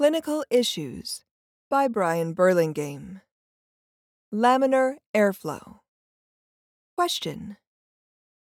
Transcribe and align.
Clinical 0.00 0.42
Issues 0.48 1.26
by 1.68 1.86
Byron 1.86 2.32
Burlingame. 2.32 3.20
Laminar 4.32 4.94
Airflow. 5.14 5.80
Question 6.96 7.58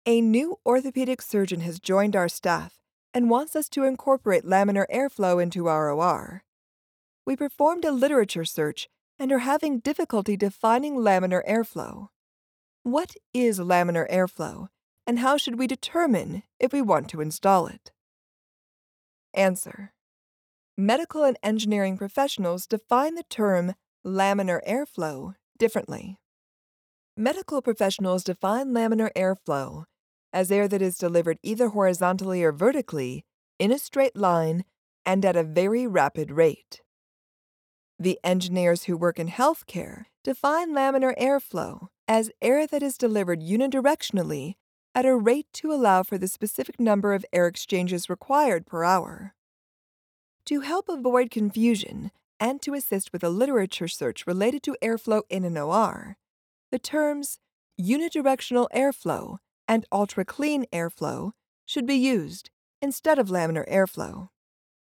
A 0.06 0.22
new 0.22 0.60
orthopedic 0.64 1.20
surgeon 1.20 1.60
has 1.60 1.78
joined 1.78 2.16
our 2.16 2.30
staff 2.30 2.78
and 3.12 3.28
wants 3.28 3.54
us 3.54 3.68
to 3.68 3.84
incorporate 3.84 4.46
laminar 4.46 4.86
airflow 4.90 5.42
into 5.42 5.68
our 5.68 5.92
OR. 5.92 6.42
We 7.26 7.36
performed 7.36 7.84
a 7.84 7.92
literature 7.92 8.46
search 8.46 8.88
and 9.18 9.30
are 9.30 9.40
having 9.40 9.80
difficulty 9.80 10.38
defining 10.38 10.96
laminar 10.96 11.46
airflow. 11.46 12.08
What 12.82 13.14
is 13.34 13.58
laminar 13.60 14.10
airflow, 14.10 14.68
and 15.06 15.18
how 15.18 15.36
should 15.36 15.58
we 15.58 15.66
determine 15.66 16.44
if 16.58 16.72
we 16.72 16.80
want 16.80 17.10
to 17.10 17.20
install 17.20 17.66
it? 17.66 17.92
Answer 19.34 19.92
Medical 20.78 21.22
and 21.22 21.36
engineering 21.42 21.98
professionals 21.98 22.66
define 22.66 23.14
the 23.14 23.24
term 23.24 23.74
laminar 24.06 24.66
airflow 24.66 25.34
differently. 25.58 26.18
Medical 27.14 27.60
professionals 27.60 28.24
define 28.24 28.68
laminar 28.68 29.10
airflow 29.14 29.84
as 30.32 30.50
air 30.50 30.66
that 30.66 30.80
is 30.80 30.96
delivered 30.96 31.38
either 31.42 31.68
horizontally 31.68 32.42
or 32.42 32.52
vertically, 32.52 33.22
in 33.58 33.70
a 33.70 33.78
straight 33.78 34.16
line, 34.16 34.64
and 35.04 35.26
at 35.26 35.36
a 35.36 35.42
very 35.42 35.86
rapid 35.86 36.30
rate. 36.30 36.80
The 37.98 38.18
engineers 38.24 38.84
who 38.84 38.96
work 38.96 39.18
in 39.18 39.28
healthcare 39.28 40.04
define 40.24 40.72
laminar 40.72 41.14
airflow 41.20 41.88
as 42.08 42.30
air 42.40 42.66
that 42.66 42.82
is 42.82 42.96
delivered 42.96 43.40
unidirectionally 43.40 44.54
at 44.94 45.04
a 45.04 45.14
rate 45.14 45.48
to 45.52 45.70
allow 45.70 46.02
for 46.02 46.16
the 46.16 46.28
specific 46.28 46.80
number 46.80 47.12
of 47.12 47.26
air 47.30 47.46
exchanges 47.46 48.08
required 48.08 48.66
per 48.66 48.84
hour. 48.84 49.34
To 50.46 50.60
help 50.60 50.88
avoid 50.88 51.30
confusion 51.30 52.10
and 52.40 52.60
to 52.62 52.74
assist 52.74 53.12
with 53.12 53.22
a 53.22 53.28
literature 53.28 53.86
search 53.86 54.26
related 54.26 54.64
to 54.64 54.76
airflow 54.82 55.22
in 55.30 55.44
an 55.44 55.56
OR, 55.56 56.16
the 56.72 56.80
terms 56.80 57.38
unidirectional 57.80 58.66
airflow 58.74 59.38
and 59.68 59.86
ultra 59.92 60.24
clean 60.24 60.66
airflow 60.72 61.30
should 61.64 61.86
be 61.86 61.94
used 61.94 62.50
instead 62.80 63.20
of 63.20 63.28
laminar 63.28 63.68
airflow. 63.70 64.30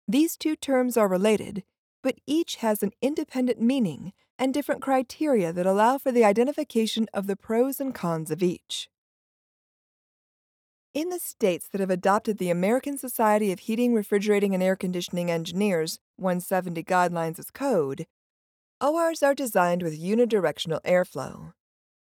These 0.07 0.37
two 0.37 0.55
terms 0.55 0.97
are 0.97 1.09
related, 1.09 1.65
but 2.05 2.20
each 2.25 2.57
has 2.57 2.85
an 2.85 2.93
independent 3.03 3.61
meaning 3.61 4.13
and 4.39 4.55
different 4.55 4.81
criteria 4.81 5.53
that 5.53 5.67
allow 5.67 5.98
for 5.98 6.13
the 6.13 6.25
identification 6.25 7.09
of 7.13 7.27
the 7.27 7.37
pros 7.37 7.81
and 7.81 7.93
cons 7.93 8.31
of 8.31 8.45
each. 8.45 8.89
In 10.95 11.09
the 11.09 11.19
states 11.19 11.69
that 11.69 11.81
have 11.81 11.89
adopted 11.89 12.37
the 12.37 12.51
American 12.51 12.98
Society 12.98 13.51
of 13.51 13.61
Heating, 13.61 13.95
Refrigerating, 13.95 14.53
and 14.53 14.62
Air 14.62 14.77
Conditioning 14.77 15.31
Engineers 15.31 15.98
170 16.17 16.85
guidelines 16.85 17.39
as 17.39 17.51
code, 17.51 18.05
ORs 18.79 19.23
are 19.23 19.35
designed 19.35 19.83
with 19.83 19.98
unidirectional 19.98 20.83
airflow. 20.83 21.55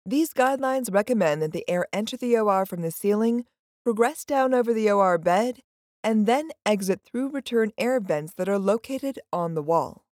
These 0.06 0.34
guidelines 0.34 0.94
recommend 0.94 1.42
that 1.42 1.54
the 1.54 1.64
air 1.70 1.88
enter 1.94 2.18
the 2.18 2.36
OR 2.36 2.66
from 2.66 2.82
the 2.82 2.92
ceiling, 2.92 3.46
progress 3.86 4.26
down 4.26 4.54
over 4.54 4.74
the 4.74 4.92
OR 4.92 5.18
bed, 5.18 5.62
and 6.04 6.26
then 6.26 6.50
exit 6.66 7.00
through 7.06 7.30
return 7.30 7.72
air 7.78 8.02
vents 8.02 8.34
that 8.34 8.50
are 8.50 8.60
located 8.60 9.18
on 9.32 9.54
the 9.54 9.64
wall. 9.64 10.04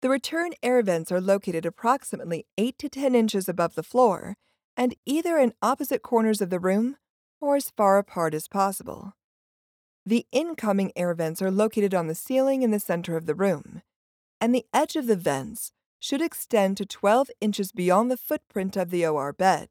The 0.00 0.10
return 0.10 0.52
air 0.62 0.80
vents 0.82 1.10
are 1.10 1.20
located 1.20 1.66
approximately 1.66 2.46
8 2.56 2.78
to 2.78 2.88
10 2.88 3.16
inches 3.16 3.48
above 3.48 3.74
the 3.74 3.82
floor 3.82 4.36
and 4.76 4.94
either 5.04 5.38
in 5.38 5.54
opposite 5.60 6.02
corners 6.02 6.40
of 6.40 6.50
the 6.50 6.60
room 6.60 6.94
or 7.40 7.56
as 7.56 7.70
far 7.70 7.98
apart 7.98 8.34
as 8.34 8.48
possible. 8.48 9.14
The 10.04 10.26
incoming 10.32 10.92
air 10.96 11.14
vents 11.14 11.42
are 11.42 11.50
located 11.50 11.94
on 11.94 12.06
the 12.06 12.14
ceiling 12.14 12.62
in 12.62 12.70
the 12.70 12.80
center 12.80 13.16
of 13.16 13.26
the 13.26 13.34
room, 13.34 13.82
and 14.40 14.54
the 14.54 14.66
edge 14.72 14.96
of 14.96 15.06
the 15.06 15.16
vents 15.16 15.72
should 16.00 16.22
extend 16.22 16.76
to 16.76 16.86
12 16.86 17.30
inches 17.40 17.72
beyond 17.72 18.10
the 18.10 18.16
footprint 18.16 18.76
of 18.76 18.90
the 18.90 19.06
OR 19.06 19.32
bed. 19.32 19.68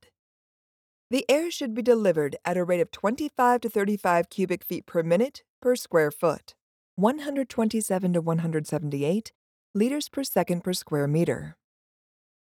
The 1.09 1.25
air 1.29 1.49
should 1.49 1.73
be 1.73 1.81
delivered 1.81 2.35
at 2.43 2.57
a 2.57 2.63
rate 2.63 2.81
of 2.81 2.91
25 2.91 3.61
to 3.61 3.69
35 3.69 4.29
cubic 4.29 4.63
feet 4.63 4.85
per 4.85 5.03
minute 5.03 5.43
per 5.61 5.75
square 5.75 6.11
foot, 6.11 6.53
127 6.95 8.13
to 8.13 8.21
178 8.21 9.31
liters 9.73 10.09
per 10.09 10.23
second 10.23 10.63
per 10.63 10.73
square 10.73 11.07
meter. 11.07 11.55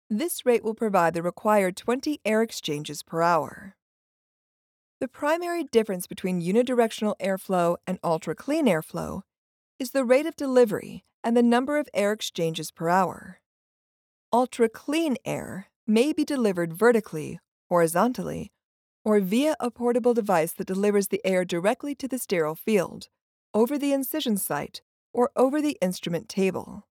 This 0.09 0.45
rate 0.45 0.63
will 0.63 0.75
provide 0.75 1.13
the 1.13 1.23
required 1.23 1.75
20 1.75 2.21
air 2.23 2.41
exchanges 2.41 3.03
per 3.03 3.21
hour. 3.21 3.75
The 5.03 5.09
primary 5.09 5.65
difference 5.65 6.07
between 6.07 6.41
unidirectional 6.41 7.15
airflow 7.19 7.75
and 7.85 7.99
ultra 8.05 8.35
clean 8.35 8.67
airflow 8.67 9.23
is 9.77 9.91
the 9.91 10.05
rate 10.05 10.25
of 10.25 10.37
delivery 10.37 11.03
and 11.21 11.35
the 11.35 11.43
number 11.43 11.77
of 11.77 11.89
air 11.93 12.13
exchanges 12.13 12.71
per 12.71 12.87
hour. 12.87 13.41
Ultra 14.31 14.69
clean 14.69 15.17
air 15.25 15.67
may 15.85 16.13
be 16.13 16.23
delivered 16.23 16.71
vertically, 16.71 17.41
horizontally, 17.67 18.53
or 19.03 19.19
via 19.19 19.57
a 19.59 19.69
portable 19.69 20.13
device 20.13 20.53
that 20.53 20.67
delivers 20.67 21.09
the 21.09 21.19
air 21.25 21.43
directly 21.43 21.93
to 21.95 22.07
the 22.07 22.17
sterile 22.17 22.55
field, 22.55 23.09
over 23.53 23.77
the 23.77 23.91
incision 23.91 24.37
site, 24.37 24.81
or 25.11 25.31
over 25.35 25.61
the 25.61 25.77
instrument 25.81 26.29
table. 26.29 26.87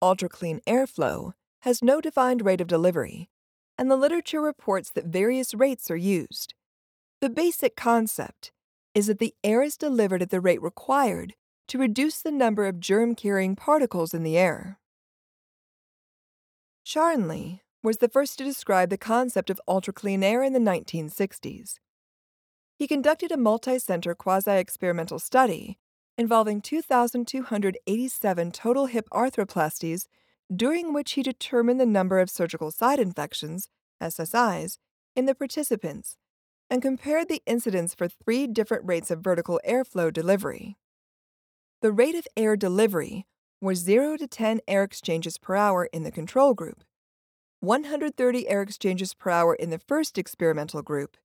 Ultra 0.00 0.28
clean 0.28 0.60
airflow 0.64 1.32
has 1.62 1.82
no 1.82 2.00
defined 2.00 2.44
rate 2.44 2.60
of 2.60 2.68
delivery, 2.68 3.28
and 3.76 3.90
the 3.90 3.96
literature 3.96 4.40
reports 4.40 4.92
that 4.92 5.06
various 5.06 5.54
rates 5.54 5.90
are 5.90 5.96
used. 5.96 6.54
The 7.20 7.28
basic 7.28 7.76
concept 7.76 8.50
is 8.94 9.06
that 9.06 9.18
the 9.18 9.34
air 9.44 9.62
is 9.62 9.76
delivered 9.76 10.22
at 10.22 10.30
the 10.30 10.40
rate 10.40 10.62
required 10.62 11.34
to 11.68 11.76
reduce 11.76 12.22
the 12.22 12.30
number 12.30 12.66
of 12.66 12.80
germ 12.80 13.14
carrying 13.14 13.56
particles 13.56 14.14
in 14.14 14.22
the 14.22 14.38
air. 14.38 14.78
Charnley 16.82 17.62
was 17.82 17.98
the 17.98 18.08
first 18.08 18.38
to 18.38 18.44
describe 18.44 18.88
the 18.88 18.96
concept 18.96 19.50
of 19.50 19.60
ultra 19.68 19.92
clean 19.92 20.22
air 20.22 20.42
in 20.42 20.54
the 20.54 20.58
1960s. 20.58 21.74
He 22.78 22.88
conducted 22.88 23.30
a 23.30 23.36
multi 23.36 23.78
center 23.78 24.14
quasi 24.14 24.52
experimental 24.52 25.18
study 25.18 25.78
involving 26.16 26.62
2,287 26.62 28.50
total 28.50 28.86
hip 28.86 29.06
arthroplasties, 29.12 30.06
during 30.54 30.94
which 30.94 31.12
he 31.12 31.22
determined 31.22 31.78
the 31.78 31.86
number 31.86 32.18
of 32.18 32.30
surgical 32.30 32.70
site 32.70 32.98
infections, 32.98 33.68
SSIs, 34.02 34.78
in 35.14 35.26
the 35.26 35.34
participants 35.34 36.16
and 36.70 36.80
compared 36.80 37.28
the 37.28 37.42
incidence 37.46 37.94
for 37.94 38.08
three 38.08 38.46
different 38.46 38.86
rates 38.86 39.10
of 39.10 39.20
vertical 39.20 39.60
airflow 39.68 40.12
delivery. 40.12 40.76
The 41.82 41.92
rate 41.92 42.14
of 42.14 42.28
air 42.36 42.56
delivery 42.56 43.26
was 43.60 43.78
0 43.78 44.16
to 44.18 44.26
10 44.26 44.60
air 44.68 44.84
exchanges 44.84 45.36
per 45.36 45.56
hour 45.56 45.88
in 45.92 46.04
the 46.04 46.12
control 46.12 46.54
group, 46.54 46.84
130 47.60 48.48
air 48.48 48.62
exchanges 48.62 49.12
per 49.12 49.30
hour 49.30 49.54
in 49.54 49.70
the 49.70 49.78
first 49.78 50.16
experimental 50.16 50.80
group, 50.80 51.16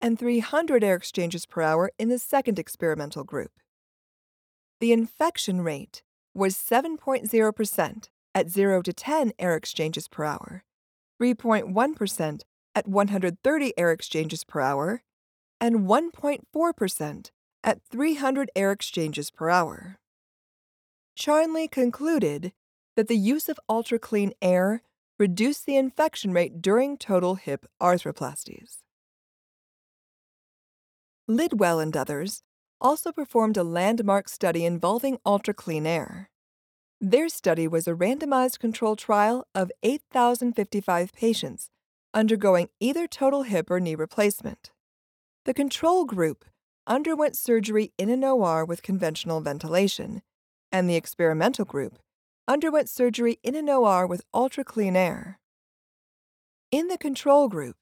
and 0.00 0.18
300 0.18 0.84
air 0.84 0.94
exchanges 0.94 1.46
per 1.46 1.62
hour 1.62 1.90
in 1.98 2.10
the 2.10 2.18
second 2.18 2.58
experimental 2.58 3.24
group. 3.24 3.52
The 4.80 4.92
infection 4.92 5.62
rate 5.62 6.02
was 6.34 6.56
7.0% 6.56 8.08
at 8.34 8.50
0 8.50 8.82
to 8.82 8.92
10 8.92 9.32
air 9.38 9.56
exchanges 9.56 10.08
per 10.08 10.24
hour, 10.24 10.64
3.1% 11.20 12.42
at 12.74 12.88
130 12.88 13.72
air 13.78 13.92
exchanges 13.92 14.44
per 14.44 14.60
hour 14.60 15.02
and 15.60 15.86
1.4% 15.86 17.30
at 17.62 17.80
300 17.90 18.50
air 18.54 18.72
exchanges 18.72 19.30
per 19.30 19.48
hour. 19.48 19.98
Charnley 21.16 21.68
concluded 21.68 22.52
that 22.96 23.08
the 23.08 23.16
use 23.16 23.48
of 23.48 23.58
ultra 23.68 23.98
clean 23.98 24.32
air 24.42 24.82
reduced 25.18 25.64
the 25.64 25.76
infection 25.76 26.32
rate 26.32 26.60
during 26.60 26.96
total 26.98 27.36
hip 27.36 27.66
arthroplasties. 27.80 28.78
Lidwell 31.28 31.80
and 31.80 31.96
others 31.96 32.42
also 32.80 33.12
performed 33.12 33.56
a 33.56 33.64
landmark 33.64 34.28
study 34.28 34.66
involving 34.66 35.18
ultra 35.24 35.54
clean 35.54 35.86
air. 35.86 36.30
Their 37.00 37.28
study 37.28 37.66
was 37.66 37.86
a 37.86 37.94
randomized 37.94 38.58
controlled 38.58 38.98
trial 38.98 39.46
of 39.54 39.70
8,055 39.82 41.12
patients 41.12 41.70
undergoing 42.14 42.70
either 42.80 43.06
total 43.06 43.42
hip 43.42 43.70
or 43.70 43.80
knee 43.80 43.94
replacement. 43.94 44.70
The 45.44 45.52
control 45.52 46.06
group 46.06 46.46
underwent 46.86 47.36
surgery 47.36 47.92
in 47.98 48.08
an 48.08 48.24
OR 48.24 48.64
with 48.64 48.82
conventional 48.82 49.40
ventilation, 49.40 50.22
and 50.70 50.88
the 50.88 50.96
experimental 50.96 51.64
group 51.64 51.98
underwent 52.46 52.88
surgery 52.88 53.38
in 53.42 53.54
an 53.54 53.68
OR 53.68 54.06
with 54.06 54.24
ultra 54.32 54.64
clean 54.64 54.96
air. 54.96 55.38
In 56.70 56.88
the 56.88 56.98
control 56.98 57.48
group, 57.48 57.76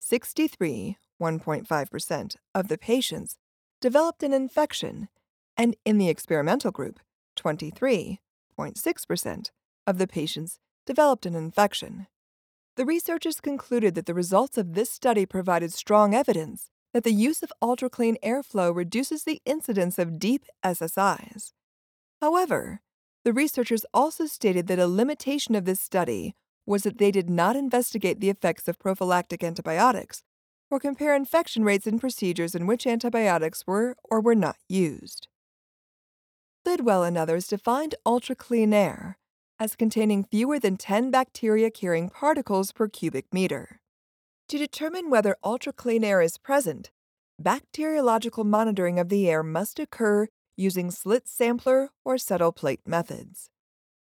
63, 0.00 0.96
1.5% 1.20 2.36
of 2.54 2.68
the 2.68 2.78
patients 2.78 3.36
developed 3.80 4.22
an 4.22 4.32
infection, 4.32 5.08
and 5.56 5.76
in 5.84 5.98
the 5.98 6.08
experimental 6.08 6.70
group, 6.70 7.00
23.6% 7.36 9.50
of 9.86 9.98
the 9.98 10.06
patients 10.06 10.58
developed 10.86 11.26
an 11.26 11.34
infection. 11.34 12.06
The 12.76 12.84
researchers 12.84 13.40
concluded 13.40 13.94
that 13.94 14.04
the 14.04 14.12
results 14.12 14.58
of 14.58 14.74
this 14.74 14.90
study 14.90 15.24
provided 15.24 15.72
strong 15.72 16.14
evidence 16.14 16.68
that 16.92 17.04
the 17.04 17.12
use 17.12 17.42
of 17.42 17.52
ultra 17.62 17.88
clean 17.88 18.18
airflow 18.22 18.74
reduces 18.74 19.24
the 19.24 19.40
incidence 19.46 19.98
of 19.98 20.18
deep 20.18 20.44
SSIs. 20.62 21.52
However, 22.20 22.80
The 23.24 23.32
researchers 23.32 23.84
also 23.92 24.26
stated 24.26 24.68
that 24.68 24.78
a 24.78 24.86
limitation 24.86 25.56
of 25.56 25.64
this 25.64 25.80
study 25.80 26.36
was 26.64 26.84
that 26.84 26.98
they 26.98 27.10
did 27.10 27.28
not 27.28 27.56
investigate 27.56 28.20
the 28.20 28.30
effects 28.30 28.68
of 28.68 28.78
prophylactic 28.78 29.42
antibiotics 29.42 30.22
or 30.70 30.78
compare 30.78 31.16
infection 31.16 31.64
rates 31.64 31.88
in 31.88 31.98
procedures 31.98 32.54
in 32.54 32.68
which 32.68 32.86
antibiotics 32.86 33.66
were 33.66 33.96
or 34.04 34.20
were 34.20 34.36
not 34.36 34.58
used. 34.68 35.26
Lidwell 36.64 37.02
and 37.02 37.18
others 37.18 37.48
defined 37.48 37.96
ultra 38.06 38.36
clean 38.36 38.72
air 38.72 39.18
as 39.58 39.76
containing 39.76 40.24
fewer 40.24 40.58
than 40.58 40.76
10 40.76 41.10
bacteria 41.10 41.70
carrying 41.70 42.08
particles 42.08 42.72
per 42.72 42.88
cubic 42.88 43.32
meter. 43.32 43.80
To 44.48 44.58
determine 44.58 45.10
whether 45.10 45.36
ultra 45.42 45.72
clean 45.72 46.04
air 46.04 46.20
is 46.20 46.38
present, 46.38 46.90
bacteriological 47.38 48.44
monitoring 48.44 48.98
of 48.98 49.08
the 49.08 49.28
air 49.28 49.42
must 49.42 49.78
occur 49.78 50.28
using 50.56 50.90
slit 50.90 51.26
sampler 51.26 51.90
or 52.04 52.18
settle 52.18 52.52
plate 52.52 52.80
methods. 52.86 53.50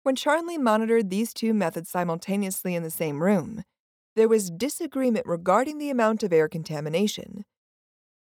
When 0.04 0.16
Charnley 0.16 0.58
monitored 0.58 1.10
these 1.10 1.34
two 1.34 1.54
methods 1.54 1.90
simultaneously 1.90 2.76
in 2.76 2.84
the 2.84 2.92
same 2.92 3.22
room, 3.22 3.64
there 4.16 4.28
was 4.28 4.50
disagreement 4.50 5.26
regarding 5.26 5.78
the 5.78 5.90
amount 5.90 6.24
of 6.24 6.34
air 6.34 6.48
contamination. 6.48 7.46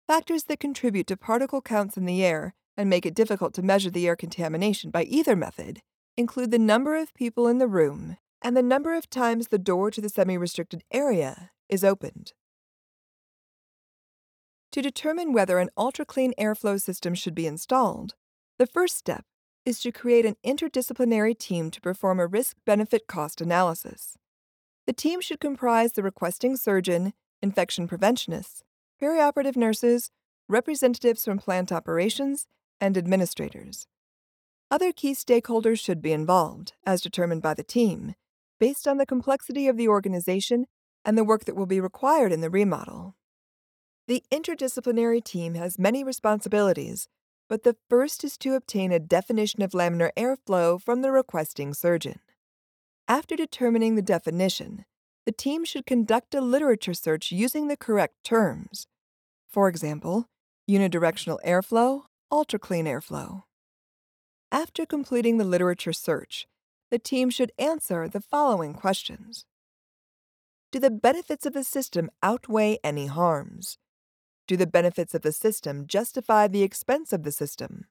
Factors 0.07 0.45
that 0.45 0.61
contribute 0.61 1.07
to 1.07 1.17
particle 1.17 1.63
counts 1.63 1.97
in 1.97 2.05
the 2.05 2.25
air 2.25 2.55
and 2.77 2.91
make 2.91 3.07
it 3.07 3.15
difficult 3.15 3.55
to 3.55 3.63
measure 3.63 3.91
the 3.91 4.07
air 4.07 4.17
contamination 4.17 4.91
by 4.91 5.05
either 5.05 5.37
method 5.37 5.81
include 6.21 6.53
the 6.53 6.59
number 6.59 6.95
of 6.97 7.15
people 7.15 7.49
in 7.49 7.59
the 7.59 7.67
room 7.67 8.19
and 8.43 8.57
the 8.57 8.63
number 8.63 8.95
of 8.95 9.11
times 9.11 9.49
the 9.49 9.59
door 9.59 9.91
to 9.91 10.01
the 10.01 10.09
semi 10.09 10.37
restricted 10.37 10.85
area 10.93 11.51
is 11.69 11.83
opened. 11.83 12.33
To 14.73 14.83
determine 14.83 15.33
whether 15.33 15.59
an 15.59 15.71
ultra 15.77 16.05
clean 16.05 16.33
airflow 16.39 16.81
system 16.81 17.15
should 17.15 17.35
be 17.35 17.47
installed, 17.47 18.15
the 18.59 18.67
first 18.67 18.97
step 18.97 19.25
is 19.65 19.81
to 19.81 19.91
create 19.91 20.25
an 20.25 20.37
interdisciplinary 20.47 21.37
team 21.37 21.71
to 21.71 21.81
perform 21.81 22.21
a 22.21 22.27
risk 22.27 22.57
benefit 22.65 23.07
cost 23.09 23.41
analysis. 23.41 24.17
The 24.87 24.93
team 24.93 25.21
should 25.21 25.41
comprise 25.41 25.93
the 25.93 26.03
requesting 26.03 26.57
surgeon, 26.57 27.15
infection 27.43 27.89
preventionists, 27.89 28.63
perioperative 29.03 29.57
nurses, 29.57 30.11
representatives 30.49 31.25
from 31.25 31.39
plant 31.39 31.73
operations, 31.73 32.47
and 32.81 32.97
administrators. 32.97 33.87
Other 34.71 34.93
key 34.93 35.13
stakeholders 35.13 35.81
should 35.81 36.01
be 36.01 36.13
involved, 36.13 36.75
as 36.87 37.01
determined 37.01 37.43
by 37.43 37.55
the 37.55 37.65
team, 37.65 38.15
based 38.61 38.87
on 38.87 38.99
the 38.99 39.07
complexity 39.07 39.67
of 39.67 39.77
the 39.77 39.89
organization 39.89 40.67
and 41.05 41.19
the 41.19 41.25
work 41.25 41.45
that 41.47 41.57
will 41.57 41.67
be 41.67 41.81
required 41.81 42.31
in 42.31 42.41
the 42.41 42.51
remodel. 42.51 43.17
The 44.07 44.23
interdisciplinary 44.31 45.25
team 45.25 45.55
has 45.55 45.79
many 45.79 46.05
responsibilities, 46.05 47.09
but 47.49 47.65
the 47.65 47.77
first 47.89 48.23
is 48.23 48.39
to 48.39 48.55
obtain 48.55 48.93
a 48.93 49.01
definition 49.01 49.63
of 49.63 49.73
laminar 49.73 50.11
airflow 50.17 50.81
from 50.81 51.03
the 51.03 51.11
requesting 51.11 51.75
surgeon. 51.75 52.21
After 53.09 53.35
determining 53.35 53.97
the 53.97 54.03
definition, 54.03 54.85
the 55.27 55.33
team 55.33 55.65
should 55.65 55.85
conduct 55.85 56.33
a 56.35 56.41
literature 56.41 56.95
search 56.95 57.33
using 57.33 57.67
the 57.67 57.77
correct 57.77 58.23
terms. 58.23 58.87
For 59.49 59.69
example, 59.69 60.29
unidirectional 60.71 61.39
airflow, 61.45 62.03
ultra-clean 62.31 62.85
airflow. 62.85 63.43
After 64.53 64.85
completing 64.85 65.37
the 65.37 65.45
literature 65.45 65.93
search, 65.93 66.49
the 66.91 66.99
team 66.99 67.31
should 67.31 67.53
answer 67.57 68.09
the 68.09 68.21
following 68.21 68.75
questions. 68.75 69.45
Do 70.73 70.81
the 70.81 70.91
benefits 70.91 71.47
of 71.47 71.53
the 71.53 71.63
system 71.63 72.11
outweigh 72.21 72.79
any 72.83 73.07
harms? 73.07 73.79
Do 74.49 74.57
the 74.57 74.67
benefits 74.67 75.15
of 75.15 75.23
the 75.23 75.31
system 75.31 75.87
justify 75.87 76.49
the 76.49 76.65
expense 76.65 77.13
of 77.13 77.23
the 77.23 77.31
system? 77.31 77.87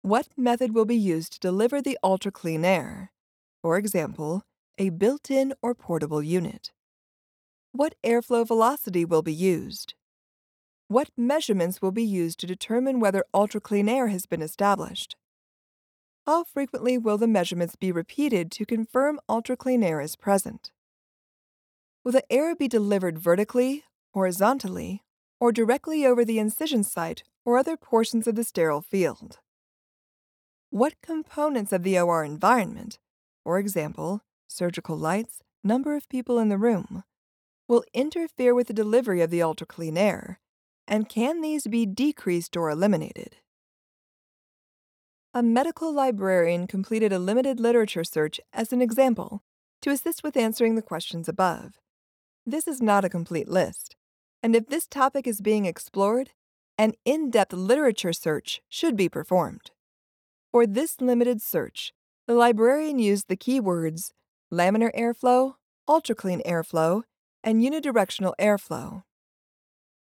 What 0.00 0.28
method 0.34 0.74
will 0.74 0.86
be 0.86 0.96
used 0.96 1.34
to 1.34 1.40
deliver 1.40 1.82
the 1.82 1.98
ultra 2.02 2.32
clean 2.32 2.64
air? 2.64 3.12
For 3.60 3.76
example, 3.76 4.44
a 4.78 4.88
built 4.88 5.30
in 5.30 5.52
or 5.60 5.74
portable 5.74 6.22
unit. 6.22 6.72
What 7.72 7.96
airflow 8.02 8.46
velocity 8.46 9.04
will 9.04 9.22
be 9.22 9.34
used? 9.34 9.92
What 10.88 11.10
measurements 11.18 11.82
will 11.82 11.92
be 11.92 12.02
used 12.02 12.40
to 12.40 12.46
determine 12.46 12.98
whether 12.98 13.24
ultra 13.34 13.60
clean 13.60 13.90
air 13.90 14.08
has 14.08 14.24
been 14.24 14.40
established? 14.40 15.16
How 16.26 16.44
frequently 16.44 16.98
will 16.98 17.18
the 17.18 17.26
measurements 17.26 17.76
be 17.76 17.90
repeated 17.90 18.50
to 18.52 18.66
confirm 18.66 19.20
ultra 19.28 19.56
clean 19.56 19.82
air 19.82 20.00
is 20.00 20.16
present? 20.16 20.70
Will 22.04 22.12
the 22.12 22.32
air 22.32 22.54
be 22.54 22.68
delivered 22.68 23.18
vertically, 23.18 23.84
horizontally, 24.14 25.02
or 25.40 25.52
directly 25.52 26.06
over 26.06 26.24
the 26.24 26.38
incision 26.38 26.84
site 26.84 27.22
or 27.44 27.58
other 27.58 27.76
portions 27.76 28.26
of 28.26 28.34
the 28.34 28.44
sterile 28.44 28.82
field? 28.82 29.38
What 30.70 31.00
components 31.02 31.72
of 31.72 31.82
the 31.82 31.98
OR 31.98 32.24
environment, 32.24 32.98
for 33.42 33.58
example, 33.58 34.22
surgical 34.46 34.96
lights, 34.96 35.42
number 35.64 35.96
of 35.96 36.08
people 36.08 36.38
in 36.38 36.48
the 36.48 36.58
room, 36.58 37.02
will 37.66 37.84
interfere 37.92 38.54
with 38.54 38.66
the 38.66 38.72
delivery 38.72 39.20
of 39.20 39.30
the 39.30 39.42
ultra 39.42 39.66
clean 39.66 39.96
air 39.96 40.38
and 40.86 41.08
can 41.08 41.40
these 41.40 41.68
be 41.68 41.86
decreased 41.86 42.56
or 42.56 42.68
eliminated? 42.68 43.36
A 45.32 45.44
medical 45.44 45.92
librarian 45.92 46.66
completed 46.66 47.12
a 47.12 47.20
limited 47.20 47.60
literature 47.60 48.02
search 48.02 48.40
as 48.52 48.72
an 48.72 48.82
example 48.82 49.44
to 49.80 49.90
assist 49.90 50.24
with 50.24 50.36
answering 50.36 50.74
the 50.74 50.82
questions 50.82 51.28
above. 51.28 51.78
This 52.44 52.66
is 52.66 52.82
not 52.82 53.04
a 53.04 53.08
complete 53.08 53.46
list, 53.46 53.94
and 54.42 54.56
if 54.56 54.66
this 54.66 54.88
topic 54.88 55.28
is 55.28 55.40
being 55.40 55.66
explored, 55.66 56.30
an 56.76 56.94
in 57.04 57.30
depth 57.30 57.52
literature 57.52 58.12
search 58.12 58.60
should 58.68 58.96
be 58.96 59.08
performed. 59.08 59.70
For 60.50 60.66
this 60.66 61.00
limited 61.00 61.40
search, 61.40 61.92
the 62.26 62.34
librarian 62.34 62.98
used 62.98 63.28
the 63.28 63.36
keywords 63.36 64.10
laminar 64.52 64.92
airflow, 64.98 65.54
ultraclean 65.88 66.44
airflow, 66.44 67.02
and 67.44 67.62
unidirectional 67.62 68.32
airflow. 68.40 69.04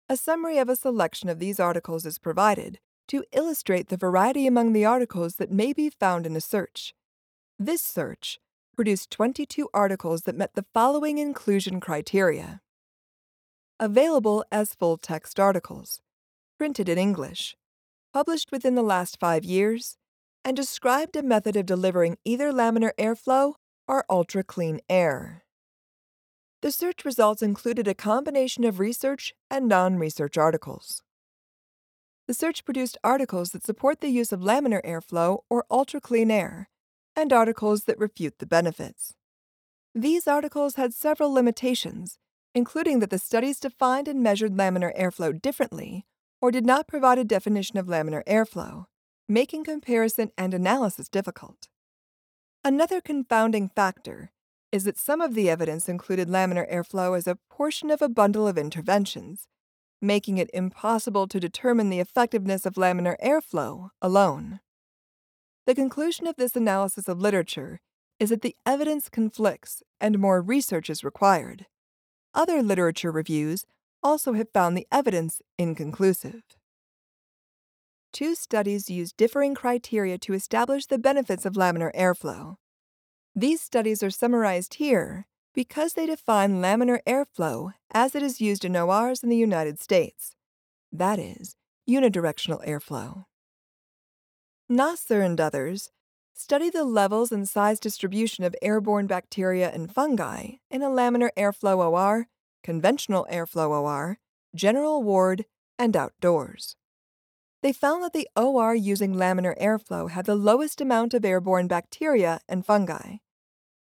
A 0.08 0.16
summary 0.16 0.58
of 0.58 0.70
a 0.70 0.78
selection 0.78 1.28
of 1.28 1.40
these 1.40 1.60
articles 1.60 2.06
is 2.06 2.18
provided 2.18 2.80
to 3.08 3.24
illustrate 3.32 3.88
the 3.90 3.98
variety 3.98 4.48
among 4.48 4.74
the 4.74 4.86
articles 4.86 5.36
that 5.36 5.52
may 5.52 5.74
be 5.74 5.90
found 5.90 6.26
in 6.26 6.36
a 6.36 6.42
search. 6.42 6.94
This 7.60 7.82
search 7.82 8.40
produced 8.76 9.10
22 9.12 9.70
articles 9.74 10.22
that 10.24 10.36
met 10.36 10.54
the 10.54 10.66
following 10.74 11.18
inclusion 11.18 11.80
criteria. 11.80 12.62
Available 13.80 14.46
as 14.52 14.76
full 14.76 14.98
text 14.98 15.40
articles, 15.40 16.02
printed 16.58 16.88
in 16.88 16.98
English, 16.98 17.56
published 18.14 18.52
within 18.52 18.76
the 18.76 18.84
last 18.84 19.20
five 19.20 19.44
years, 19.44 19.98
and 20.44 20.56
described 20.56 21.16
a 21.16 21.24
method 21.24 21.56
of 21.56 21.66
delivering 21.66 22.18
either 22.24 22.52
laminar 22.52 22.92
airflow 23.00 23.54
or 23.88 24.06
ultra 24.10 24.44
clean 24.44 24.80
air. 24.90 25.44
The 26.62 26.72
search 26.72 27.06
results 27.06 27.42
included 27.42 27.88
a 27.88 27.94
combination 27.94 28.64
of 28.64 28.80
research 28.80 29.34
and 29.50 29.68
non 29.68 29.98
research 29.98 30.38
articles. 30.38 31.04
The 32.28 32.34
search 32.34 32.66
produced 32.66 32.98
articles 33.04 33.52
that 33.52 33.66
support 33.66 34.02
the 34.02 34.10
use 34.10 34.34
of 34.34 34.42
laminar 34.42 34.84
airflow 34.84 35.40
or 35.50 35.66
ultra 35.72 36.02
clean 36.02 36.30
air, 36.30 36.70
and 37.16 37.32
articles 37.32 37.86
that 37.86 37.98
refute 37.98 38.40
the 38.40 38.46
benefits. 38.46 39.14
These 39.96 40.28
articles 40.28 40.76
had 40.76 40.94
several 40.94 41.34
limitations, 41.34 42.20
including 42.54 43.00
that 43.00 43.10
the 43.10 43.18
studies 43.18 43.60
defined 43.60 44.08
and 44.08 44.22
measured 44.22 44.52
laminar 44.52 44.96
airflow 45.00 45.42
differently 45.42 46.06
or 46.42 46.52
did 46.52 46.66
not 46.66 46.88
provide 46.88 47.18
a 47.18 47.24
definition 47.24 47.78
of 47.80 47.88
laminar 47.88 48.24
airflow, 48.26 48.86
making 49.30 49.64
comparison 49.64 50.32
and 50.38 50.54
analysis 50.54 51.08
difficult. 51.08 51.68
Another 52.64 53.00
confounding 53.00 53.70
factor 53.70 54.32
is 54.72 54.84
that 54.84 54.98
some 54.98 55.22
of 55.22 55.34
the 55.34 55.50
evidence 55.50 55.88
included 55.88 56.28
laminar 56.28 56.70
airflow 56.72 57.18
as 57.18 57.26
a 57.26 57.40
portion 57.50 57.90
of 57.90 58.02
a 58.02 58.10
bundle 58.10 58.48
of 58.48 58.58
interventions, 58.58 59.48
making 60.02 60.38
it 60.38 60.50
impossible 60.54 61.28
to 61.28 61.40
determine 61.40 61.90
the 61.90 62.00
effectiveness 62.00 62.66
of 62.66 62.76
laminar 62.76 63.16
airflow 63.24 63.90
alone. 64.02 64.60
The 65.66 65.76
conclusion 65.76 66.28
of 66.28 66.36
this 66.38 66.56
analysis 66.56 67.08
of 67.08 67.20
literature 67.20 67.82
is 68.20 68.30
that 68.30 68.42
the 68.42 68.56
evidence 68.66 69.10
conflicts 69.10 69.84
and 70.00 70.20
more 70.20 70.42
research 70.42 70.90
is 70.90 71.04
required. 71.04 71.66
Other 72.34 72.62
literature 72.62 73.12
reviews 73.12 73.66
also 74.04 74.34
have 74.34 74.50
found 74.54 74.78
the 74.78 74.88
evidence 74.92 75.42
inconclusive. 75.58 76.44
Two 78.14 78.36
studies 78.36 78.90
used 78.90 79.18
differing 79.18 79.54
criteria 79.54 80.18
to 80.20 80.34
establish 80.34 80.86
the 80.86 80.98
benefits 80.98 81.46
of 81.46 81.54
laminar 81.54 81.94
airflow. 81.94 82.56
These 83.36 83.62
studies 83.62 84.02
are 84.02 84.10
summarized 84.10 84.76
here 84.76 85.28
because 85.58 85.94
they 85.94 86.06
define 86.06 86.62
laminar 86.62 87.00
airflow 87.08 87.74
as 87.92 88.14
it 88.14 88.22
is 88.22 88.40
used 88.40 88.64
in 88.64 88.76
ORs 88.76 89.24
in 89.24 89.30
the 89.30 89.36
United 89.36 89.80
States, 89.80 90.36
that 90.92 91.18
is, 91.18 91.56
unidirectional 91.90 92.64
airflow. 92.64 93.26
Nasser 94.70 95.20
and 95.24 95.42
others 95.42 95.90
study 96.36 96.70
the 96.70 96.84
levels 96.84 97.32
and 97.32 97.50
size 97.50 97.80
distribution 97.80 98.44
of 98.44 98.56
airborne 98.62 99.08
bacteria 99.08 99.72
and 99.72 99.92
fungi 99.92 100.58
in 100.70 100.84
a 100.84 100.90
laminar 100.90 101.32
airflow 101.36 101.78
OR, 101.78 102.28
conventional 102.62 103.26
airflow 103.32 103.70
OR, 103.72 104.20
general 104.54 105.02
ward, 105.02 105.46
and 105.80 105.98
outdoors. 105.98 106.76
they 107.64 107.74
found 107.74 108.04
that 108.04 108.14
the 108.14 108.30
OR 108.36 108.76
using 108.76 109.16
laminar 109.16 109.60
airflow 109.60 110.12
had 110.12 110.26
the 110.28 110.36
lowest 110.36 110.80
amount 110.82 111.16
of 111.16 111.26
airborne 111.26 111.68
bacteria 111.68 112.42
and 112.48 112.64
fungi. 112.64 113.16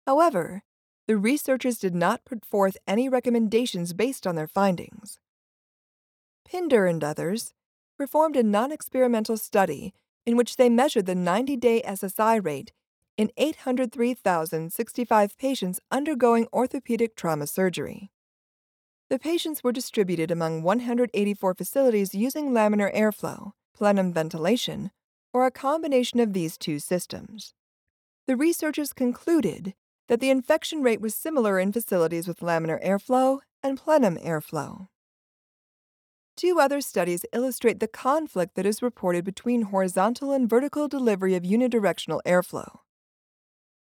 However, 0.06 0.64
the 1.06 1.16
researchers 1.16 1.78
did 1.78 1.94
not 1.94 2.24
put 2.24 2.44
forth 2.44 2.76
any 2.86 3.08
recommendations 3.08 3.92
based 3.92 4.26
on 4.26 4.36
their 4.36 4.46
findings. 4.46 5.18
Pinder 6.48 6.86
and 6.86 7.02
others 7.02 7.54
performed 7.96 8.36
a 8.36 8.42
non 8.42 8.72
experimental 8.72 9.36
study 9.36 9.94
in 10.24 10.36
which 10.36 10.56
they 10.56 10.68
measured 10.68 11.06
the 11.06 11.14
90 11.14 11.56
day 11.56 11.82
SSI 11.82 12.44
rate 12.44 12.72
in 13.16 13.30
803,065 13.36 15.38
patients 15.38 15.80
undergoing 15.90 16.46
orthopedic 16.52 17.16
trauma 17.16 17.46
surgery. 17.46 18.10
The 19.10 19.18
patients 19.18 19.62
were 19.62 19.72
distributed 19.72 20.30
among 20.30 20.62
184 20.62 21.54
facilities 21.54 22.14
using 22.14 22.50
laminar 22.50 22.94
airflow, 22.94 23.52
plenum 23.74 24.12
ventilation, 24.12 24.90
or 25.34 25.44
a 25.44 25.50
combination 25.50 26.20
of 26.20 26.32
these 26.32 26.56
two 26.56 26.78
systems. 26.78 27.54
The 28.26 28.36
researchers 28.36 28.92
concluded 28.92 29.74
that 30.08 30.20
the 30.20 30.30
infection 30.30 30.82
rate 30.82 31.00
was 31.00 31.14
similar 31.14 31.58
in 31.58 31.72
facilities 31.72 32.28
with 32.28 32.40
laminar 32.40 32.84
airflow 32.84 33.40
and 33.62 33.78
plenum 33.78 34.16
airflow. 34.16 34.88
Two 36.36 36.58
other 36.58 36.80
studies 36.80 37.24
illustrate 37.32 37.80
the 37.80 37.88
conflict 37.88 38.54
that 38.54 38.66
is 38.66 38.82
reported 38.82 39.24
between 39.24 39.62
horizontal 39.62 40.32
and 40.32 40.48
vertical 40.48 40.88
delivery 40.88 41.34
of 41.34 41.42
unidirectional 41.42 42.20
airflow. 42.26 42.78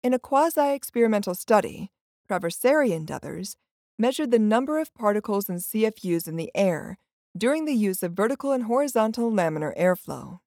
In 0.03 0.13
a 0.13 0.19
quasi 0.19 0.73
experimental 0.73 1.35
study, 1.35 1.91
Traversari 2.29 2.95
and 2.95 3.11
others 3.11 3.57
measured 3.99 4.31
the 4.31 4.39
number 4.39 4.79
of 4.79 4.95
particles 4.95 5.49
and 5.49 5.59
CFUs 5.61 6.27
in 6.27 6.37
the 6.37 6.51
air 6.55 6.99
during 7.37 7.65
the 7.65 7.75
use 7.75 8.03
of 8.03 8.13
vertical 8.13 8.53
and 8.53 8.65
horizontal 8.65 9.31
laminar 9.31 9.77
airflow. 9.79 10.41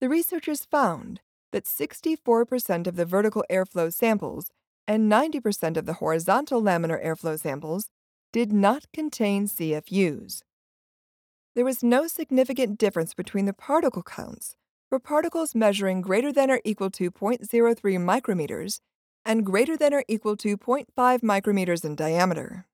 The 0.00 0.08
researchers 0.08 0.64
found 0.64 1.20
that 1.52 1.64
64% 1.64 2.86
of 2.86 2.96
the 2.96 3.04
vertical 3.04 3.44
airflow 3.50 3.92
samples 3.92 4.50
and 4.86 5.10
90% 5.10 5.76
of 5.76 5.86
the 5.86 5.94
horizontal 5.94 6.62
laminar 6.62 7.04
airflow 7.04 7.38
samples 7.38 7.88
did 8.32 8.52
not 8.52 8.86
contain 8.92 9.46
CFUs. 9.46 10.42
There 11.54 11.64
was 11.64 11.82
no 11.82 12.06
significant 12.06 12.78
difference 12.78 13.12
between 13.14 13.44
the 13.44 13.52
particle 13.52 14.02
counts 14.02 14.56
for 14.88 14.98
particles 14.98 15.54
measuring 15.54 16.00
greater 16.00 16.32
than 16.32 16.50
or 16.50 16.60
equal 16.64 16.90
to 16.90 17.10
0.03 17.10 17.76
micrometers 17.98 18.80
and 19.24 19.46
greater 19.46 19.76
than 19.76 19.94
or 19.94 20.04
equal 20.08 20.36
to 20.36 20.56
0.5 20.56 20.86
micrometers 21.20 21.84
in 21.84 21.94
diameter. 21.94 22.66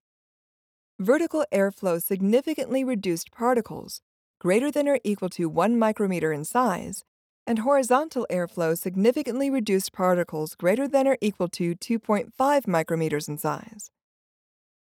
Vertical 0.98 1.44
airflow 1.52 2.02
significantly 2.02 2.84
reduced 2.84 3.30
particles 3.30 4.00
greater 4.40 4.70
than 4.70 4.88
or 4.88 4.98
equal 5.04 5.28
to 5.28 5.48
1 5.48 5.78
micrometer 5.78 6.32
in 6.32 6.44
size, 6.44 7.04
and 7.48 7.60
horizontal 7.60 8.26
airflow 8.30 8.76
significantly 8.76 9.48
reduced 9.48 9.90
particles 9.90 10.54
greater 10.54 10.86
than 10.86 11.08
or 11.08 11.16
equal 11.22 11.48
to 11.48 11.74
2.5 11.74 12.30
micrometers 12.66 13.26
in 13.26 13.38
size. 13.38 13.90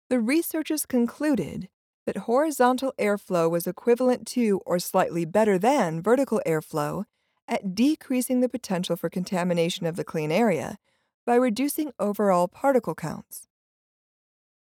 The 0.10 0.22
researchers 0.22 0.86
concluded 0.86 1.67
that 2.05 2.20
horizontal 2.20 2.93
airflow 2.98 3.51
was 3.51 3.67
equivalent 3.67 4.25
to 4.27 4.62
or 4.65 4.79
slightly 4.79 5.25
better 5.25 5.58
than 5.58 6.01
vertical 6.01 6.41
airflow 6.48 7.03
at 7.50 7.75
decreasing 7.75 8.39
the 8.39 8.48
potential 8.48 8.96
for 8.96 9.10
contamination 9.10 9.86
of 9.86 9.98
the 9.98 10.05
clean 10.05 10.32
area 10.32 10.77
by 11.25 11.36
reducing 11.36 11.91
overall 12.00 12.48
particle 12.48 12.96
counts. 12.96 13.46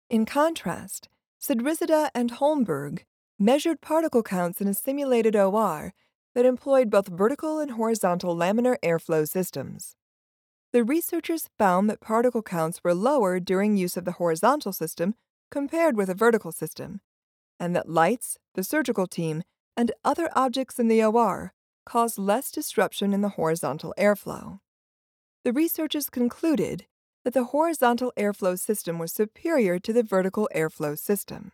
In 0.10 0.26
contrast, 0.26 1.10
Sadrizadeh 1.40 2.10
and 2.16 2.32
Holmberg 2.32 3.04
measured 3.38 3.82
particle 3.82 4.24
counts 4.24 4.62
in 4.62 4.68
a 4.68 4.74
simulated 4.74 5.36
OR 5.36 5.94
that 6.36 6.46
employed 6.46 6.90
both 6.90 7.08
vertical 7.08 7.60
and 7.60 7.72
horizontal 7.72 8.36
laminar 8.36 8.78
airflow 8.84 9.28
systems. 9.28 9.96
The 10.72 10.84
researchers 10.84 11.50
found 11.60 11.90
that 11.90 12.02
particle 12.02 12.42
counts 12.42 12.84
were 12.84 12.96
lower 12.96 13.40
during 13.40 13.78
use 13.78 13.96
of 13.96 14.06
the 14.06 14.14
horizontal 14.14 14.74
system 14.74 15.16
compared 15.52 15.96
with 15.96 16.10
a 16.10 16.16
vertical 16.16 16.52
system, 16.52 17.02
and 17.60 17.76
that 17.76 17.90
lights, 17.90 18.40
the 18.56 18.64
surgical 18.64 19.06
team, 19.06 19.44
and 19.78 19.92
other 20.04 20.30
objects 20.36 20.80
in 20.80 20.88
the 20.88 21.04
OR 21.04 21.54
caused 21.86 22.18
less 22.18 22.52
disruption 22.52 23.14
in 23.14 23.22
the 23.22 23.30
horizontal 23.30 23.94
airflow. 23.98 24.60
The 25.44 25.54
researchers 25.54 26.10
concluded 26.10 26.86
that 27.24 27.34
the 27.34 27.46
horizontal 27.46 28.12
airflow 28.18 28.58
system 28.58 28.98
was 28.98 29.12
superior 29.12 29.78
to 29.80 29.94
the 29.94 30.04
vertical 30.04 30.50
airflow 30.56 30.98
system. 30.98 31.52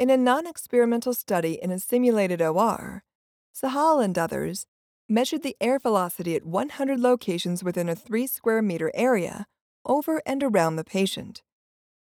In 0.00 0.08
a 0.08 0.16
non 0.16 0.46
experimental 0.46 1.12
study 1.12 1.58
in 1.60 1.70
a 1.70 1.78
simulated 1.78 2.40
OR, 2.40 3.04
Sahal 3.54 4.02
and 4.02 4.16
others 4.16 4.66
measured 5.10 5.42
the 5.42 5.58
air 5.60 5.78
velocity 5.78 6.34
at 6.34 6.46
100 6.46 6.98
locations 6.98 7.62
within 7.62 7.86
a 7.86 7.94
3 7.94 8.26
square 8.26 8.62
meter 8.62 8.90
area 8.94 9.44
over 9.84 10.22
and 10.24 10.42
around 10.42 10.76
the 10.76 10.84
patient. 10.84 11.42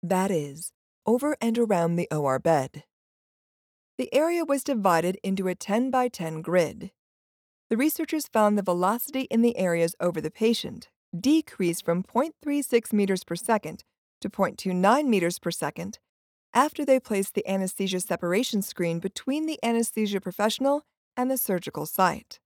That 0.02 0.32
is, 0.32 0.72
over 1.06 1.36
and 1.40 1.56
around 1.56 1.94
the 1.94 2.08
OR 2.10 2.40
bed. 2.40 2.82
The 3.96 4.12
area 4.12 4.44
was 4.44 4.64
divided 4.64 5.16
into 5.22 5.46
a 5.46 5.54
10 5.54 5.92
by 5.92 6.08
10 6.08 6.42
grid. 6.42 6.90
The 7.70 7.76
researchers 7.76 8.26
found 8.26 8.58
the 8.58 8.62
velocity 8.62 9.28
in 9.30 9.40
the 9.40 9.56
areas 9.56 9.94
over 10.00 10.20
the 10.20 10.32
patient 10.32 10.88
decreased 11.16 11.84
from 11.84 12.02
0.36 12.02 12.92
meters 12.92 13.22
per 13.22 13.36
second 13.36 13.84
to 14.20 14.28
0.29 14.28 15.06
meters 15.06 15.38
per 15.38 15.52
second 15.52 16.00
after 16.54 16.84
they 16.84 17.00
placed 17.00 17.34
the 17.34 17.46
anesthesia 17.48 18.00
separation 18.00 18.62
screen 18.62 19.00
between 19.00 19.46
the 19.46 19.58
anesthesia 19.62 20.20
professional 20.20 20.86
and 21.16 21.30
the 21.30 21.36
surgical 21.36 21.84
site. 21.84 22.38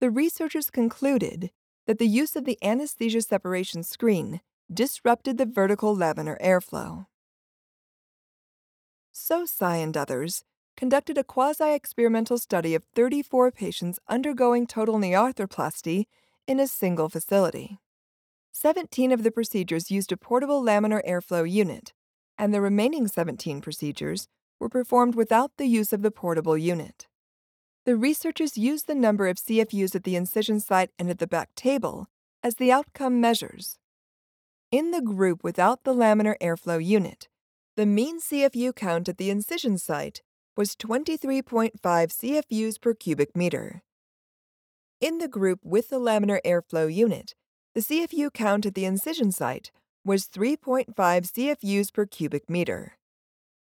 The 0.00 0.10
researchers 0.10 0.70
concluded 0.70 1.50
that 1.86 1.98
the 1.98 2.08
use 2.08 2.34
of 2.34 2.46
the 2.46 2.58
anesthesia 2.62 3.20
separation 3.20 3.82
screen 3.82 4.40
disrupted 4.72 5.36
the 5.36 5.46
vertical 5.46 5.94
laminar 5.94 6.40
airflow. 6.40 7.06
Sossai 9.12 9.82
and 9.82 9.96
others 9.96 10.44
conducted 10.76 11.18
a 11.18 11.24
quasi 11.24 11.74
experimental 11.74 12.38
study 12.38 12.74
of 12.74 12.84
34 12.94 13.50
patients 13.50 13.98
undergoing 14.08 14.66
total 14.66 14.98
knee 14.98 15.12
arthroplasty 15.12 16.06
in 16.46 16.58
a 16.58 16.66
single 16.66 17.10
facility. 17.10 17.78
17 18.52 19.12
of 19.12 19.22
the 19.22 19.30
procedures 19.30 19.90
used 19.90 20.10
a 20.10 20.16
portable 20.16 20.62
laminar 20.62 21.06
airflow 21.06 21.48
unit, 21.50 21.92
and 22.40 22.54
the 22.54 22.60
remaining 22.62 23.06
17 23.06 23.60
procedures 23.60 24.26
were 24.58 24.70
performed 24.70 25.14
without 25.14 25.52
the 25.58 25.66
use 25.66 25.92
of 25.92 26.00
the 26.00 26.10
portable 26.10 26.56
unit. 26.56 27.06
The 27.84 27.96
researchers 27.96 28.56
used 28.56 28.86
the 28.86 28.94
number 28.94 29.28
of 29.28 29.36
CFUs 29.36 29.94
at 29.94 30.04
the 30.04 30.16
incision 30.16 30.58
site 30.58 30.88
and 30.98 31.10
at 31.10 31.18
the 31.18 31.26
back 31.26 31.54
table 31.54 32.06
as 32.42 32.54
the 32.54 32.72
outcome 32.72 33.20
measures. 33.20 33.78
In 34.72 34.90
the 34.90 35.02
group 35.02 35.44
without 35.44 35.84
the 35.84 35.92
laminar 35.92 36.34
airflow 36.40 36.82
unit, 36.82 37.28
the 37.76 37.84
mean 37.84 38.22
CFU 38.22 38.74
count 38.74 39.10
at 39.10 39.18
the 39.18 39.28
incision 39.28 39.76
site 39.76 40.22
was 40.56 40.74
23.5 40.76 41.72
CFUs 41.82 42.80
per 42.80 42.94
cubic 42.94 43.36
meter. 43.36 43.82
In 44.98 45.18
the 45.18 45.28
group 45.28 45.60
with 45.62 45.90
the 45.90 46.00
laminar 46.00 46.40
airflow 46.46 46.92
unit, 46.92 47.34
the 47.74 47.80
CFU 47.80 48.32
count 48.32 48.64
at 48.64 48.74
the 48.74 48.86
incision 48.86 49.30
site 49.30 49.70
was 50.04 50.26
3.5 50.26 50.94
CFUs 50.94 51.92
per 51.92 52.06
cubic 52.06 52.48
meter. 52.48 52.96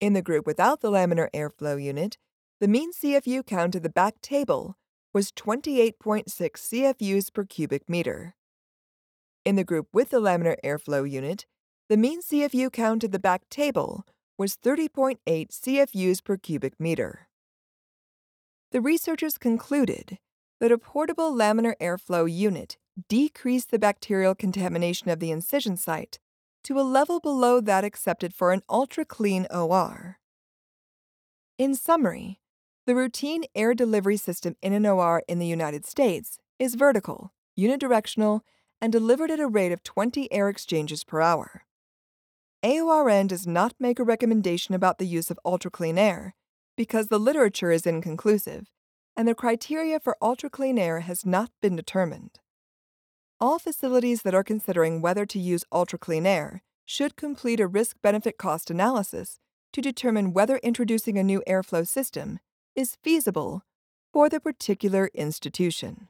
In 0.01 0.13
the 0.13 0.21
group 0.21 0.45
without 0.45 0.81
the 0.81 0.91
laminar 0.91 1.29
airflow 1.33 1.81
unit, 1.81 2.17
the 2.59 2.67
mean 2.67 2.91
CFU 2.91 3.45
count 3.45 3.75
at 3.75 3.83
the 3.83 3.89
back 3.89 4.21
table 4.21 4.75
was 5.13 5.31
28.6 5.31 6.25
CFUs 6.25 7.33
per 7.33 7.45
cubic 7.45 7.87
meter. 7.87 8.35
In 9.45 9.55
the 9.55 9.63
group 9.63 9.87
with 9.93 10.09
the 10.09 10.19
laminar 10.19 10.55
airflow 10.63 11.09
unit, 11.09 11.45
the 11.89 11.97
mean 11.97 12.21
CFU 12.21 12.71
count 12.71 13.03
at 13.03 13.11
the 13.11 13.19
back 13.19 13.47
table 13.49 14.05
was 14.37 14.57
30.8 14.57 15.17
CFUs 15.27 16.23
per 16.23 16.37
cubic 16.37 16.79
meter. 16.79 17.27
The 18.71 18.81
researchers 18.81 19.37
concluded 19.37 20.17
that 20.59 20.71
a 20.71 20.77
portable 20.77 21.33
laminar 21.33 21.75
airflow 21.79 22.29
unit 22.31 22.77
decrease 23.09 23.65
the 23.65 23.79
bacterial 23.79 24.35
contamination 24.35 25.09
of 25.09 25.19
the 25.19 25.31
incision 25.31 25.77
site 25.77 26.19
to 26.63 26.79
a 26.79 26.81
level 26.81 27.19
below 27.19 27.61
that 27.61 27.83
accepted 27.83 28.33
for 28.33 28.51
an 28.51 28.61
ultra 28.69 29.05
clean 29.05 29.45
OR. 29.51 30.19
In 31.57 31.75
summary, 31.75 32.39
the 32.85 32.95
routine 32.95 33.43
air 33.55 33.73
delivery 33.73 34.17
system 34.17 34.55
in 34.61 34.73
an 34.73 34.85
OR 34.85 35.23
in 35.27 35.39
the 35.39 35.47
United 35.47 35.85
States 35.85 36.37
is 36.59 36.75
vertical, 36.75 37.33
unidirectional, 37.57 38.41
and 38.81 38.91
delivered 38.91 39.31
at 39.31 39.39
a 39.39 39.47
rate 39.47 39.71
of 39.71 39.83
20 39.83 40.31
air 40.31 40.49
exchanges 40.49 41.03
per 41.03 41.21
hour. 41.21 41.63
AORN 42.63 43.27
does 43.27 43.45
not 43.45 43.73
make 43.79 43.99
a 43.99 44.03
recommendation 44.03 44.73
about 44.73 44.97
the 44.97 45.07
use 45.07 45.29
of 45.29 45.39
ultra 45.45 45.69
clean 45.69 45.97
air 45.97 46.35
because 46.75 47.07
the 47.07 47.19
literature 47.19 47.71
is 47.71 47.85
inconclusive 47.85 48.71
and 49.15 49.27
the 49.27 49.35
criteria 49.35 49.99
for 49.99 50.17
ultra 50.21 50.49
clean 50.49 50.77
air 50.77 51.01
has 51.01 51.25
not 51.25 51.51
been 51.61 51.75
determined. 51.75 52.39
All 53.41 53.59
facilities 53.59 54.21
that 54.21 54.33
are 54.33 54.45
considering 54.45 55.01
whether 55.01 55.25
to 55.25 55.37
use 55.37 55.65
ultra 55.69 55.99
clean 55.99 56.25
air 56.25 56.61
should 56.85 57.17
complete 57.17 57.59
a 57.59 57.67
risk 57.67 57.97
benefit 58.01 58.37
cost 58.37 58.71
analysis 58.71 59.39
to 59.73 59.81
determine 59.81 60.31
whether 60.31 60.55
introducing 60.57 61.17
a 61.17 61.23
new 61.23 61.43
airflow 61.45 61.85
system 61.85 62.39
is 62.75 62.97
feasible 63.03 63.63
for 64.13 64.29
the 64.29 64.39
particular 64.39 65.09
institution. 65.13 66.07